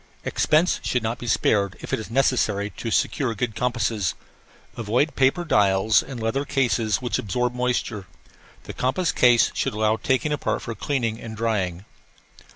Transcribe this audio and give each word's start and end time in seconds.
Expense 0.25 0.79
should 0.83 1.03
not 1.03 1.19
be 1.19 1.27
spared 1.27 1.77
if 1.79 1.93
it 1.93 1.99
is 1.99 2.09
necessary 2.09 2.71
to 2.71 2.89
secure 2.89 3.35
good 3.35 3.53
compasses. 3.55 4.15
Avoid 4.75 5.15
paper 5.15 5.45
dials 5.45 6.01
and 6.01 6.19
leather 6.19 6.43
cases 6.43 7.03
which 7.03 7.19
absorb 7.19 7.53
moisture. 7.53 8.07
The 8.63 8.73
compass 8.73 9.11
case 9.11 9.51
should 9.53 9.73
allow 9.75 9.97
taking 9.97 10.31
apart 10.33 10.63
for 10.63 10.73
cleaning 10.73 11.21
and 11.21 11.37
drying. 11.37 11.85